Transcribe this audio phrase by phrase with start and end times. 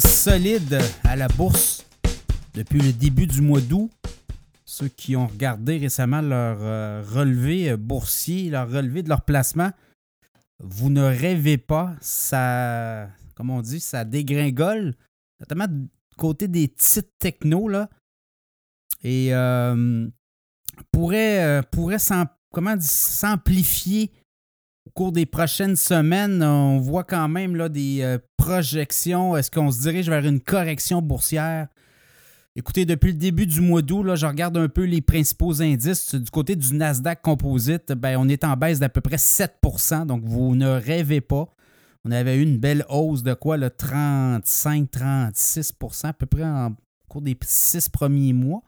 [0.00, 1.86] solide à la bourse
[2.54, 3.90] depuis le début du mois d'août.
[4.64, 9.70] Ceux qui ont regardé récemment leur euh, relevé boursier, leur relevé de leur placement,
[10.58, 14.96] vous ne rêvez pas, ça, comme on dit, ça dégringole,
[15.40, 17.88] notamment du côté des titres techno, là.
[19.04, 20.08] Et euh,
[20.90, 22.00] pourrait, euh, pourrait
[22.80, 24.10] s'amplifier
[24.88, 26.42] au cours des prochaines semaines.
[26.42, 29.36] On voit quand même là, des euh, projections.
[29.36, 31.68] Est-ce qu'on se dirige vers une correction boursière?
[32.56, 36.14] Écoutez, depuis le début du mois d'août, je regarde un peu les principaux indices.
[36.14, 40.24] Du côté du Nasdaq Composite, ben, on est en baisse d'à peu près 7% donc
[40.24, 41.54] vous ne rêvez pas.
[42.06, 46.74] On avait eu une belle hausse de quoi, le 35-36% à peu près en
[47.08, 48.62] cours des six premiers mois.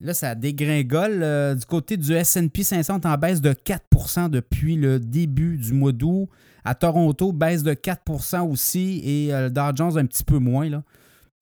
[0.00, 1.22] Là, ça dégringole.
[1.22, 5.92] Euh, du côté du SP 500, en baisse de 4% depuis le début du mois
[5.92, 6.28] d'août.
[6.64, 10.68] À Toronto, baisse de 4% aussi et euh, le Dow Jones un petit peu moins.
[10.68, 10.84] Là.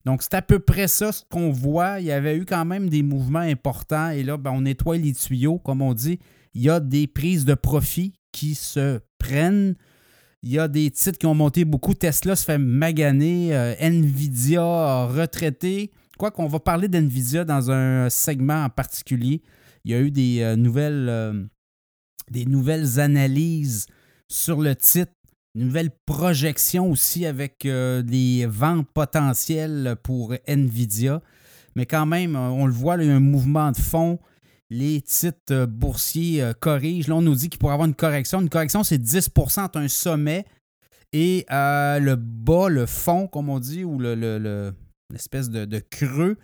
[0.05, 1.99] Donc, c'est à peu près ça ce qu'on voit.
[1.99, 5.13] Il y avait eu quand même des mouvements importants et là, ben, on nettoie les
[5.13, 6.19] tuyaux, comme on dit.
[6.53, 9.75] Il y a des prises de profit qui se prennent.
[10.41, 11.93] Il y a des titres qui ont monté beaucoup.
[11.93, 13.55] Tesla se fait maganer.
[13.55, 15.91] Euh, Nvidia retraité.
[16.17, 19.41] Quoi qu'on va parler d'NVIDIA dans un segment en particulier.
[19.85, 21.43] Il y a eu des, euh, nouvelles, euh,
[22.31, 23.85] des nouvelles analyses
[24.27, 25.13] sur le titre,
[25.55, 31.21] une nouvelle projection aussi avec euh, des ventes potentielles pour NVIDIA.
[31.75, 34.19] Mais quand même, on le voit, il y a un mouvement de fond.
[34.69, 37.07] Les titres boursiers corrigent.
[37.07, 38.41] Là, on nous dit qu'il pourrait avoir une correction.
[38.41, 40.45] Une correction, c'est 10 entre un sommet
[41.13, 44.73] et le bas, le fond, comme on dit, ou le,
[45.09, 46.37] une espèce de, creux.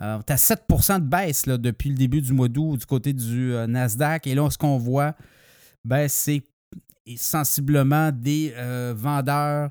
[0.00, 3.12] Euh, tu as 7 de baisse là, depuis le début du mois d'août du côté
[3.12, 4.26] du euh, Nasdaq.
[4.26, 5.14] Et là, ce qu'on voit,
[5.84, 6.42] ben, c'est
[7.16, 9.70] sensiblement des euh, vendeurs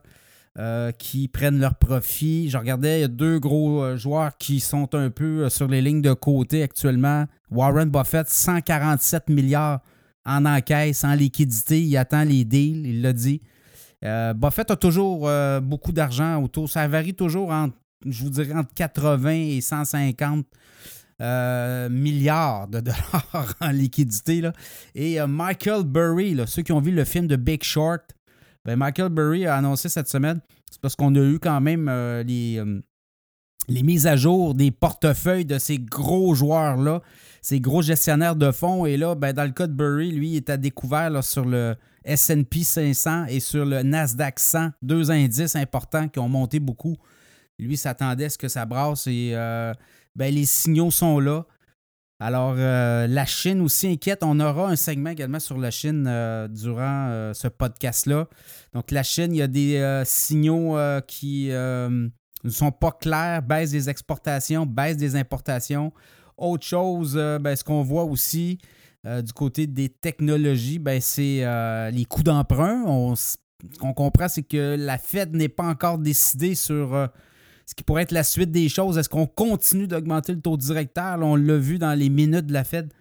[0.98, 2.50] qui prennent leur profit.
[2.50, 6.02] Je regardais, il y a deux gros joueurs qui sont un peu sur les lignes
[6.02, 7.28] de côté actuellement.
[7.52, 9.82] Warren Buffett, 147 milliards
[10.26, 11.84] en encaisse, en liquidité.
[11.84, 13.40] Il attend les deals, il l'a dit.
[14.02, 15.30] Buffett a toujours
[15.62, 16.68] beaucoup d'argent autour.
[16.68, 17.76] Ça varie toujours entre
[18.06, 20.46] je vous dirais, entre 80 et 150
[21.20, 24.50] euh, milliards de dollars en liquidité.
[24.94, 28.04] Et euh, Michael Burry, ceux qui ont vu le film de Big Short,
[28.66, 32.22] ben Michael Burry a annoncé cette semaine, c'est parce qu'on a eu quand même euh,
[32.24, 32.62] les,
[33.68, 37.02] les mises à jour des portefeuilles de ces gros joueurs-là,
[37.42, 38.86] ces gros gestionnaires de fonds.
[38.86, 41.76] Et là, ben, dans le cas de Burry, lui, il est à découvert sur le
[42.06, 46.98] SP 500 et sur le Nasdaq 100, deux indices importants qui ont monté beaucoup
[47.60, 49.74] lui s'attendait à ce que ça brasse et euh,
[50.16, 51.46] ben, les signaux sont là.
[52.20, 54.24] Alors, euh, la Chine aussi inquiète.
[54.24, 58.28] On aura un segment également sur la Chine euh, durant ce podcast-là.
[58.74, 62.10] Donc, la Chine, il y a des signaux qui ne
[62.50, 63.44] sont pas clairs.
[63.44, 65.94] Baisse des exportations, baisse des importations.
[66.38, 68.58] Autre chose, ben, ce qu'on voit aussi
[69.04, 71.46] du côté des technologies, ben, c'est
[71.92, 73.14] les coûts d'emprunt.
[73.16, 73.38] ce
[73.80, 77.10] qu'on comprend, c'est que la Fed n'est pas encore décidée sur
[77.68, 78.98] ce qui pourrait être la suite des choses.
[78.98, 81.20] Est-ce qu'on continue d'augmenter le taux directeur?
[81.22, 82.92] on l'a vu dans les minutes de la Fed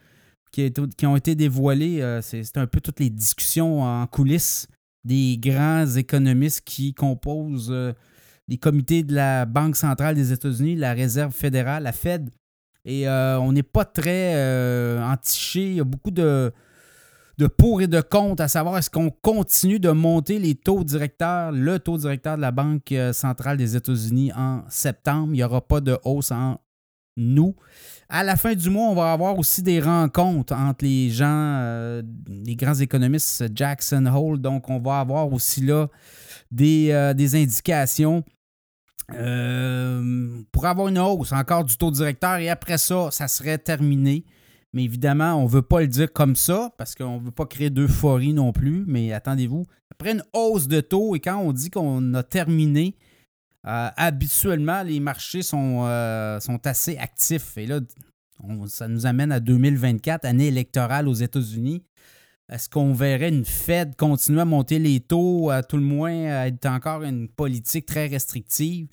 [0.51, 2.03] qui, ont été dévoilées.
[2.03, 4.67] Euh, c'est un peu toutes les discussions en coulisses
[5.05, 7.93] des grands économistes qui composent euh,
[8.49, 12.31] les comités de la Banque centrale des États-Unis, la Réserve fédérale, la Fed.
[12.85, 15.71] Et euh, on n'est pas très entiché.
[15.71, 16.53] Il y a beaucoup de,
[17.39, 21.53] de pour et de contre, à savoir est-ce qu'on continue de monter les taux directeurs,
[21.53, 25.29] le taux directeur de la Banque euh, centrale des États-Unis en septembre.
[25.33, 26.59] Il n'y aura pas de hausse en
[27.19, 27.55] nous.
[28.09, 32.03] À la fin du mois, on va avoir aussi des rencontres entre les gens, euh,
[32.27, 34.41] les grands économistes Jackson Hole.
[34.41, 35.89] Donc, on va avoir aussi là
[36.51, 38.25] des, euh, des indications
[40.51, 42.39] pour avoir une hausse encore du taux directeur.
[42.39, 44.25] Et après ça, ça serait terminé.
[44.73, 47.47] Mais évidemment, on ne veut pas le dire comme ça parce qu'on ne veut pas
[47.47, 48.85] créer d'euphorie non plus.
[48.87, 52.97] Mais attendez-vous, après une hausse de taux et quand on dit qu'on a terminé,
[53.67, 57.57] euh, habituellement, les marchés sont, euh, sont assez actifs.
[57.57, 57.81] Et là,
[58.67, 61.83] ça nous amène à 2024, année électorale aux États-Unis.
[62.49, 66.67] Est-ce qu'on verrait une Fed continuer à monter les taux, à tout le moins être
[66.67, 68.87] encore une politique très restrictive?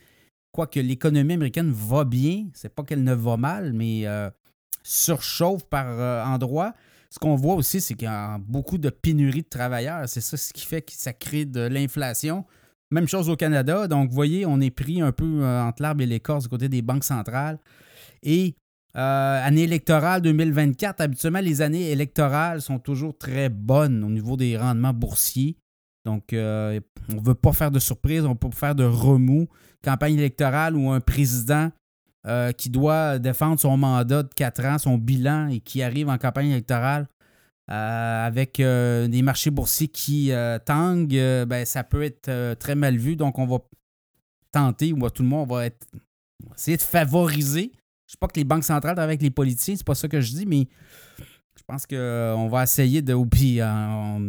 [0.51, 4.29] Quoique l'économie américaine va bien, c'est pas qu'elle ne va mal, mais euh,
[4.83, 6.73] surchauffe par euh, endroit.
[7.09, 10.07] Ce qu'on voit aussi, c'est qu'il y a beaucoup de pénurie de travailleurs.
[10.07, 12.45] C'est ça ce qui fait que ça crée de l'inflation.
[12.91, 13.87] Même chose au Canada.
[13.87, 16.69] Donc, vous voyez, on est pris un peu euh, entre l'arbre et l'écorce du côté
[16.69, 17.59] des banques centrales.
[18.23, 18.55] Et
[18.95, 24.57] euh, année électorale 2024, habituellement, les années électorales sont toujours très bonnes au niveau des
[24.57, 25.57] rendements boursiers.
[26.05, 29.47] Donc, on ne veut pas faire de surprise, on ne veut pas faire de remous.
[29.83, 31.71] campagne électorale ou un président
[32.25, 36.17] euh, qui doit défendre son mandat de 4 ans, son bilan, et qui arrive en
[36.17, 37.09] campagne électorale
[37.69, 40.31] euh, avec euh, des marchés boursiers qui
[40.65, 43.17] tanguent, ben, ça peut être très mal vu.
[43.17, 43.57] Donc, on va
[44.53, 45.85] tenter, ou tout le monde va, être,
[46.55, 47.73] essayer de favoriser.
[48.07, 50.31] Je ne pas que les banques centrales avec les politiciens, c'est pas ça que je
[50.31, 50.69] dis, mais
[51.57, 53.13] je pense qu'on va essayer de.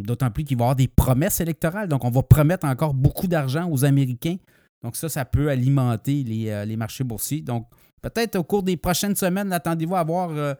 [0.02, 1.88] D'autant plus qu'il va y avoir des promesses électorales.
[1.88, 4.36] Donc, on va promettre encore beaucoup d'argent aux Américains.
[4.82, 7.40] Donc, ça, ça peut alimenter les, les marchés boursiers.
[7.40, 7.68] Donc,
[8.04, 10.52] Peut-être au cours des prochaines semaines, attendez-vous à avoir euh,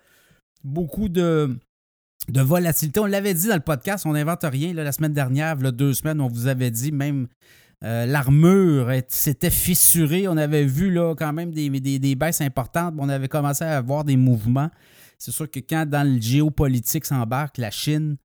[0.62, 1.55] beaucoup de,
[2.31, 3.00] de volatilité.
[3.00, 4.73] On l'avait dit dans le podcast, on n'invente rien.
[4.73, 7.29] la semaine dernière, deux semaines, on vous avait dit même
[7.85, 10.26] euh, l'armure s'était fissurée.
[10.26, 12.94] On avait vu là, quand même des, des, baisses importantes.
[12.96, 14.70] On avait commencé à avoir des mouvements.
[15.19, 18.17] C'est sûr que quand dans le géopolitique s'embarque, la Chine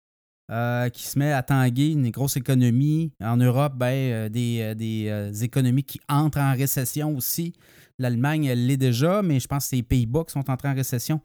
[0.49, 3.11] euh, qui se met à tanguer une grosse économie.
[3.21, 7.53] En Europe, ben, des, des économies qui entrent en récession aussi.
[7.99, 10.73] L'Allemagne, elle l'est déjà, mais je pense que c'est les Pays-Bas qui sont entrés en
[10.73, 11.21] récession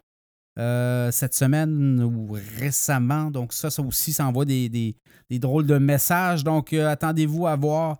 [0.57, 3.31] euh, cette semaine ou récemment.
[3.31, 4.95] Donc, ça, ça aussi, ça envoie des,
[5.31, 6.45] drôles de messages.
[6.45, 7.99] Donc, euh, attendez-vous à voir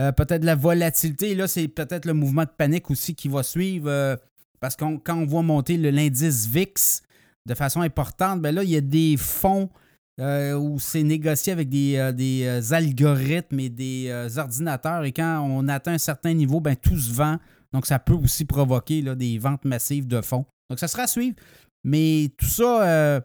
[0.00, 1.36] euh, peut-être la volatilité.
[1.36, 4.18] là, c'est peut-être le mouvement de panique aussi qui va suivre.
[4.58, 7.02] parce que quand on voit monter l'indice VIX
[7.46, 9.70] de façon importante, ben là, il y a des fonds
[10.18, 15.04] où c'est négocié avec des, des algorithmes et des ordinateurs.
[15.04, 17.38] Et quand on atteint un certain niveau, ben, tout se vend
[17.74, 20.46] donc, ça peut aussi provoquer des ventes massives de fonds.
[20.70, 21.34] Donc, ça sera à suivre.
[21.82, 23.20] Mais tout ça euh,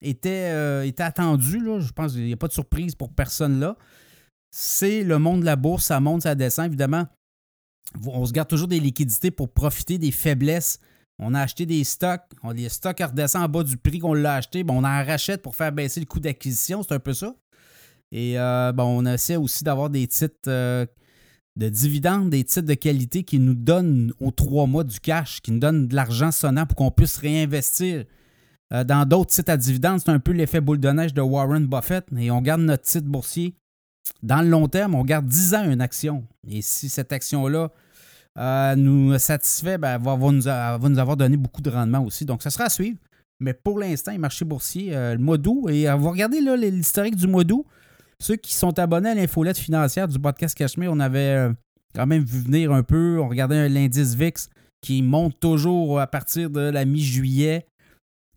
[0.00, 1.60] était, euh, était, attendu.
[1.60, 1.80] Là.
[1.80, 3.76] Je pense qu'il n'y a pas de surprise pour personne là.
[4.50, 6.66] C'est le monde de la bourse, ça monte, ça descend.
[6.66, 7.06] Évidemment,
[8.06, 10.80] on se garde toujours des liquidités pour profiter des faiblesses.
[11.18, 14.36] On a acheté des stocks, on, les stocks redescendent en bas du prix qu'on l'a
[14.36, 14.64] acheté.
[14.66, 17.34] On en rachète pour faire baisser le coût d'acquisition, c'est un peu ça.
[18.12, 20.88] Et euh, on essaie aussi d'avoir des titres
[21.60, 25.52] de dividendes, des titres de qualité qui nous donnent aux trois mois du cash, qui
[25.52, 28.06] nous donnent de l'argent sonnant pour qu'on puisse réinvestir.
[28.72, 31.66] Euh, dans d'autres titres à dividendes, c'est un peu l'effet boule de neige de Warren
[31.66, 33.54] Buffett et on garde notre titre boursier.
[34.22, 36.24] Dans le long terme, on garde 10 ans une action.
[36.48, 37.70] Et si cette action-là
[38.38, 42.24] euh, nous satisfait, ben, elle, va, nous avoir donné beaucoup de rendement aussi.
[42.24, 42.96] Donc, ça sera à suivre.
[43.38, 47.26] Mais pour l'instant, les marchés boursiers, euh, le mois d'août, et vous regardez l'historique du
[47.26, 47.66] mois d'août,
[48.20, 51.52] ceux qui sont abonnés à l'infolette financière du podcast Cachemire, on avait euh,
[51.94, 53.18] quand même vu venir un peu.
[53.18, 54.48] On regardait l'indice VIX
[54.82, 57.66] qui monte toujours à partir de la mi-juillet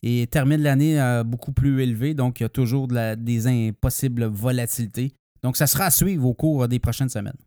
[0.02, 2.14] et termine l'année euh, beaucoup plus élevé.
[2.14, 5.14] Donc, il y a toujours des impossibles volatilités.
[5.44, 7.38] Donc, ça sera à suivre au cours des prochaines semaines.